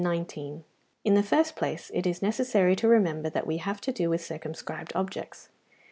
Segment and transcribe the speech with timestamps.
[1.03, 4.25] In the first place, it is necessary to remember that we have to do with
[4.25, 5.49] circumscribed objects.